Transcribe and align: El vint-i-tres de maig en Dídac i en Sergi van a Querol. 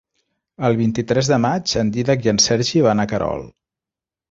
El 0.69 0.77
vint-i-tres 0.79 1.29
de 1.33 1.37
maig 1.43 1.75
en 1.83 1.93
Dídac 1.99 2.27
i 2.29 2.33
en 2.33 2.41
Sergi 2.47 2.85
van 2.89 3.07
a 3.07 3.09
Querol. 3.15 3.49